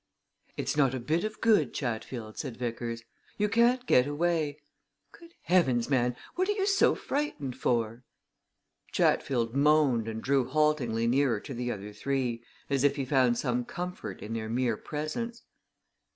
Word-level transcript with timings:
"It's 0.57 0.75
not 0.75 0.95
a 0.95 0.99
bit 0.99 1.23
of 1.23 1.39
good, 1.41 1.75
Chatfield," 1.75 2.35
said 2.35 2.57
Vickers. 2.57 3.03
"You 3.37 3.47
can't 3.47 3.85
get 3.85 4.07
away. 4.07 4.57
Good 5.11 5.35
heavens, 5.43 5.91
man! 5.91 6.15
what 6.33 6.49
are 6.49 6.53
you 6.53 6.65
so 6.65 6.95
frightened 6.95 7.55
for!" 7.55 8.03
Chatfield 8.91 9.55
moaned 9.55 10.07
and 10.07 10.19
drew 10.19 10.45
haltingly 10.47 11.05
nearer 11.05 11.39
to 11.41 11.53
the 11.53 11.71
other 11.71 11.93
three, 11.93 12.43
as 12.67 12.83
if 12.83 12.95
he 12.95 13.05
found 13.05 13.37
some 13.37 13.63
comfort 13.63 14.23
in 14.23 14.33
their 14.33 14.49
mere 14.49 14.75
presence. 14.75 15.43